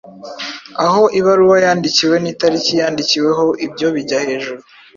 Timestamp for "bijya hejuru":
3.95-4.61